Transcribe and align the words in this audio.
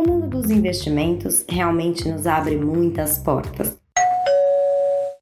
O 0.00 0.02
mundo 0.02 0.28
dos 0.28 0.50
investimentos 0.50 1.44
realmente 1.46 2.08
nos 2.08 2.26
abre 2.26 2.56
muitas 2.56 3.18
portas. 3.18 3.76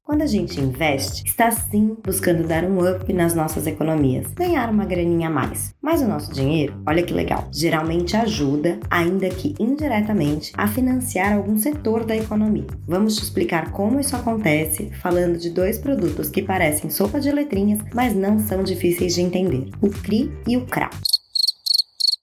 Quando 0.05 0.21
a 0.21 0.25
gente 0.25 0.61
investe, 0.61 1.25
está 1.25 1.51
sim 1.51 1.97
buscando 2.01 2.47
dar 2.47 2.63
um 2.63 2.79
up 2.89 3.11
nas 3.11 3.35
nossas 3.35 3.67
economias, 3.67 4.27
ganhar 4.27 4.69
uma 4.69 4.85
graninha 4.85 5.27
a 5.27 5.29
mais. 5.29 5.75
Mas 5.81 6.01
o 6.01 6.07
nosso 6.07 6.31
dinheiro, 6.31 6.81
olha 6.87 7.03
que 7.03 7.13
legal, 7.13 7.49
geralmente 7.51 8.15
ajuda, 8.15 8.79
ainda 8.89 9.27
que 9.27 9.53
indiretamente, 9.59 10.53
a 10.55 10.65
financiar 10.65 11.33
algum 11.33 11.57
setor 11.57 12.05
da 12.05 12.15
economia. 12.15 12.67
Vamos 12.87 13.17
te 13.17 13.23
explicar 13.23 13.73
como 13.73 13.99
isso 13.99 14.15
acontece, 14.15 14.91
falando 15.01 15.37
de 15.37 15.49
dois 15.49 15.77
produtos 15.77 16.29
que 16.29 16.41
parecem 16.41 16.89
sopa 16.89 17.19
de 17.19 17.33
letrinhas, 17.33 17.81
mas 17.93 18.15
não 18.15 18.39
são 18.39 18.63
difíceis 18.63 19.15
de 19.15 19.21
entender: 19.23 19.69
o 19.81 19.89
CRI 19.89 20.31
e 20.47 20.55
o 20.55 20.65
CRA. 20.65 20.89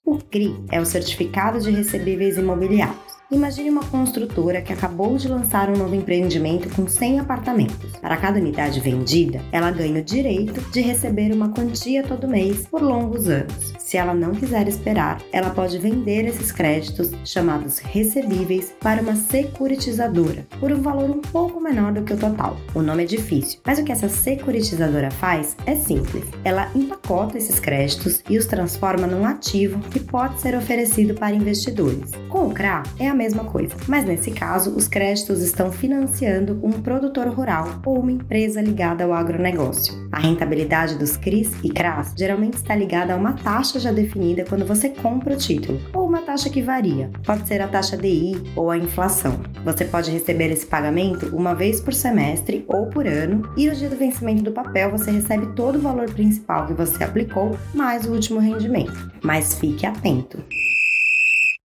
O 0.08 0.18
CRI 0.18 0.54
é 0.70 0.80
o 0.80 0.86
Certificado 0.86 1.60
de 1.60 1.72
Recebíveis 1.72 2.38
Imobiliários. 2.38 3.15
Imagine 3.28 3.70
uma 3.70 3.82
construtora 3.82 4.62
que 4.62 4.72
acabou 4.72 5.16
de 5.16 5.26
lançar 5.26 5.68
um 5.68 5.76
novo 5.76 5.96
empreendimento 5.96 6.68
com 6.76 6.86
100 6.86 7.18
apartamentos. 7.18 7.90
Para 8.00 8.16
cada 8.16 8.38
unidade 8.38 8.78
vendida, 8.78 9.40
ela 9.50 9.72
ganha 9.72 10.00
o 10.00 10.04
direito 10.04 10.60
de 10.70 10.80
receber 10.80 11.32
uma 11.32 11.48
quantia 11.48 12.04
todo 12.04 12.28
mês 12.28 12.68
por 12.68 12.80
longos 12.80 13.28
anos. 13.28 13.74
Se 13.80 13.96
ela 13.96 14.14
não 14.14 14.30
quiser 14.32 14.68
esperar, 14.68 15.20
ela 15.32 15.50
pode 15.50 15.76
vender 15.76 16.24
esses 16.24 16.52
créditos, 16.52 17.10
chamados 17.24 17.78
recebíveis, 17.78 18.72
para 18.80 19.02
uma 19.02 19.16
securitizadora, 19.16 20.46
por 20.60 20.70
um 20.70 20.80
valor 20.80 21.10
um 21.10 21.20
pouco 21.20 21.60
menor 21.60 21.92
do 21.92 22.02
que 22.02 22.12
o 22.12 22.16
total. 22.16 22.56
O 22.76 22.82
nome 22.82 23.02
é 23.02 23.06
difícil, 23.06 23.58
mas 23.66 23.80
o 23.80 23.84
que 23.84 23.90
essa 23.90 24.08
securitizadora 24.08 25.10
faz 25.10 25.56
é 25.66 25.74
simples. 25.74 26.24
Ela 26.44 26.70
empacota 26.76 27.38
esses 27.38 27.58
créditos 27.58 28.22
e 28.30 28.38
os 28.38 28.46
transforma 28.46 29.08
num 29.08 29.26
ativo 29.26 29.80
que 29.90 29.98
pode 29.98 30.40
ser 30.40 30.56
oferecido 30.56 31.14
para 31.14 31.34
investidores. 31.34 32.12
Com 32.28 32.46
o 32.46 32.54
CRA, 32.54 32.84
é 33.00 33.08
a 33.08 33.15
mesma 33.16 33.44
coisa, 33.44 33.74
mas 33.88 34.04
nesse 34.04 34.30
caso, 34.30 34.70
os 34.70 34.86
créditos 34.86 35.42
estão 35.42 35.72
financiando 35.72 36.60
um 36.62 36.70
produtor 36.70 37.26
rural 37.28 37.80
ou 37.84 38.00
uma 38.00 38.12
empresa 38.12 38.60
ligada 38.60 39.04
ao 39.04 39.12
agronegócio. 39.12 39.94
A 40.12 40.20
rentabilidade 40.20 40.96
dos 40.96 41.16
CRIs 41.16 41.52
e 41.64 41.70
CRAs 41.70 42.14
geralmente 42.16 42.54
está 42.54 42.76
ligada 42.76 43.14
a 43.14 43.16
uma 43.16 43.32
taxa 43.32 43.80
já 43.80 43.90
definida 43.90 44.44
quando 44.44 44.64
você 44.64 44.88
compra 44.88 45.34
o 45.34 45.36
título, 45.36 45.80
ou 45.92 46.06
uma 46.06 46.22
taxa 46.22 46.50
que 46.50 46.62
varia. 46.62 47.10
Pode 47.24 47.46
ser 47.48 47.60
a 47.60 47.68
taxa 47.68 47.96
DI 47.96 48.36
ou 48.54 48.70
a 48.70 48.78
inflação. 48.78 49.40
Você 49.64 49.84
pode 49.84 50.10
receber 50.10 50.50
esse 50.50 50.66
pagamento 50.66 51.34
uma 51.34 51.54
vez 51.54 51.80
por 51.80 51.94
semestre 51.94 52.64
ou 52.68 52.86
por 52.86 53.06
ano, 53.06 53.48
e 53.56 53.68
no 53.68 53.74
dia 53.74 53.88
do 53.88 53.96
vencimento 53.96 54.42
do 54.42 54.52
papel 54.52 54.90
você 54.90 55.10
recebe 55.10 55.46
todo 55.54 55.76
o 55.76 55.80
valor 55.80 56.10
principal 56.10 56.66
que 56.66 56.74
você 56.74 57.02
aplicou 57.02 57.56
mais 57.74 58.06
o 58.06 58.12
último 58.12 58.38
rendimento. 58.38 59.10
Mas 59.22 59.54
fique 59.54 59.86
atento! 59.86 60.38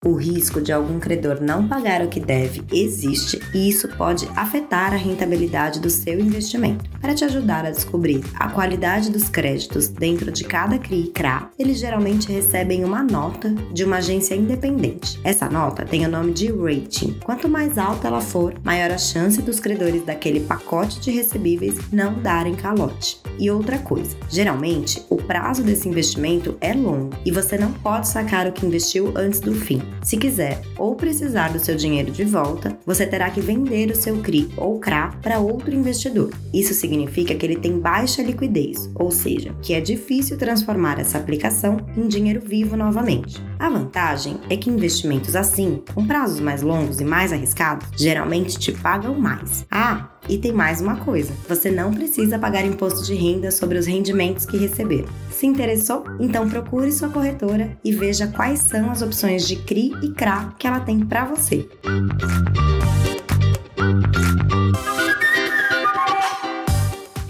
O 0.06 0.14
risco 0.14 0.60
de 0.60 0.72
algum 0.72 1.00
credor 1.00 1.40
não 1.40 1.66
pagar 1.66 2.00
o 2.00 2.06
que 2.06 2.20
deve 2.20 2.62
existe 2.70 3.40
e 3.52 3.68
isso 3.68 3.88
pode 3.96 4.28
afetar 4.36 4.92
a 4.92 4.96
rentabilidade 4.96 5.80
do 5.80 5.90
seu 5.90 6.20
investimento. 6.20 6.88
Para 7.00 7.12
te 7.12 7.24
ajudar 7.24 7.66
a 7.66 7.72
descobrir 7.72 8.22
a 8.36 8.48
qualidade 8.48 9.10
dos 9.10 9.28
créditos 9.28 9.88
dentro 9.88 10.30
de 10.30 10.44
cada 10.44 10.78
CRI 10.78 11.06
e 11.06 11.10
CRA, 11.10 11.50
eles 11.58 11.80
geralmente 11.80 12.30
recebem 12.30 12.84
uma 12.84 13.02
nota 13.02 13.52
de 13.72 13.82
uma 13.82 13.96
agência 13.96 14.36
independente. 14.36 15.18
Essa 15.24 15.48
nota 15.48 15.84
tem 15.84 16.06
o 16.06 16.08
nome 16.08 16.32
de 16.32 16.52
rating. 16.52 17.18
Quanto 17.24 17.48
mais 17.48 17.77
alta 17.77 18.06
ela 18.06 18.20
for, 18.20 18.54
maior 18.62 18.92
a 18.92 18.98
chance 18.98 19.42
dos 19.42 19.58
credores 19.58 20.04
daquele 20.04 20.38
pacote 20.38 21.00
de 21.00 21.10
recebíveis 21.10 21.80
não 21.90 22.14
darem 22.14 22.54
calote. 22.54 23.25
E 23.39 23.51
outra 23.51 23.79
coisa, 23.79 24.17
geralmente 24.29 25.03
o 25.11 25.17
prazo 25.17 25.62
desse 25.62 25.89
investimento 25.89 26.56
é 26.61 26.73
longo 26.73 27.17
e 27.25 27.31
você 27.31 27.59
não 27.59 27.73
pode 27.73 28.09
sacar 28.09 28.47
o 28.47 28.53
que 28.53 28.67
investiu 28.67 29.12
antes 29.17 29.41
do 29.41 29.55
fim. 29.55 29.83
Se 30.03 30.17
quiser 30.17 30.61
ou 30.79 30.95
precisar 30.95 31.53
do 31.53 31.59
seu 31.59 31.77
dinheiro 31.77 32.11
de 32.11 32.25
volta, 32.25 32.79
você 32.84 33.07
terá 33.07 33.31
que 33.31 33.41
vender 33.41 33.91
o 33.91 33.97
seu 33.97 34.20
CRI 34.23 34.48
ou 34.57 34.79
CRA 34.79 35.12
para 35.23 35.39
outro 35.39 35.75
investidor. 35.75 36.33
Isso 36.52 36.75
significa 36.75 37.35
que 37.35 37.45
ele 37.45 37.57
tem 37.57 37.79
baixa 37.79 38.23
liquidez, 38.23 38.91
ou 38.95 39.11
seja, 39.11 39.55
que 39.63 39.75
é 39.75 39.80
difícil 39.80 40.39
transformar 40.39 40.98
essa 40.98 41.19
aplicação 41.19 41.79
em 41.96 42.07
dinheiro 42.08 42.41
vivo 42.41 42.77
novamente. 42.77 43.42
A 43.58 43.69
vantagem 43.69 44.39
é 44.48 44.57
que 44.57 44.70
investimentos 44.70 45.35
assim, 45.35 45.83
com 45.95 46.07
prazos 46.07 46.41
mais 46.41 46.63
longos 46.63 47.01
e 47.01 47.05
mais 47.05 47.33
arriscados, 47.33 47.89
geralmente 47.96 48.58
te 48.58 48.73
pagam 48.73 49.19
mais. 49.19 49.67
Ah, 49.70 50.15
e 50.29 50.39
tem 50.39 50.53
mais 50.53 50.81
uma 50.81 50.97
coisa: 50.97 51.33
você 51.48 51.70
não 51.70 51.92
precisa 51.92 52.39
pagar 52.39 52.64
imposto 52.64 53.05
de 53.05 53.14
renda 53.14 53.51
sobre 53.51 53.79
os 53.79 53.87
rendimentos 53.87 54.47
que 54.47 54.57
receber. 54.57 55.05
Se 55.31 55.47
interessou? 55.47 56.05
Então 56.19 56.48
procure 56.48 56.92
sua 56.92 57.09
corretora 57.09 57.77
e 57.85 57.92
veja 57.92 58.27
quais 58.27 58.61
são 58.61 58.91
as 58.91 59.03
opções 59.03 59.47
de 59.47 59.57
CRI 59.57 59.92
e 60.03 60.11
CRA 60.11 60.55
que 60.59 60.67
ela 60.67 60.81
tem 60.81 61.01
para 61.01 61.25
você. 61.25 61.69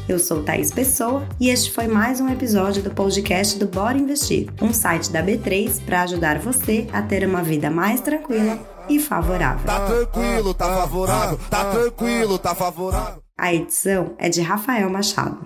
Eu 0.09 0.21
sou 0.21 0.43
Thaís 0.45 0.71
Pessoa 0.71 1.27
e 1.41 1.51
este 1.51 1.73
foi 1.73 1.89
mais 1.89 2.21
um 2.21 2.29
episódio 2.29 2.81
do 2.81 2.91
podcast 2.91 3.59
do 3.59 3.67
Bora 3.67 3.99
Investir, 3.99 4.49
um 4.63 4.73
site 4.73 5.11
da 5.11 5.21
B3 5.21 5.83
para 5.85 6.03
ajudar 6.03 6.39
você 6.39 6.87
a 6.93 7.03
ter 7.03 7.27
uma 7.27 7.43
vida 7.43 7.71
mais 7.71 8.01
tranquila 8.01 8.76
e 8.89 8.99
favorável. 8.99 9.65
Tá 9.67 9.87
tranquilo, 9.87 10.55
tá 10.55 10.67
favorável, 10.67 11.41
tá 11.51 11.65
tranquilo, 11.71 12.39
tá 12.39 12.55
favorável. 12.55 13.23
A 13.39 13.53
edição 13.53 14.15
é 14.19 14.29
de 14.31 14.41
Rafael 14.41 14.89
Machado. 14.89 15.45